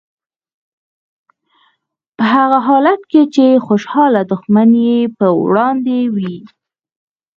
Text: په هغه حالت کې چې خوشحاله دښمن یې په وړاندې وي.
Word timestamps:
په 2.17 2.23
هغه 2.33 2.59
حالت 2.67 3.01
کې 3.11 3.21
چې 3.35 3.45
خوشحاله 3.65 4.21
دښمن 4.31 4.69
یې 4.87 4.99
په 5.17 5.27
وړاندې 5.47 5.99
وي. 6.15 6.37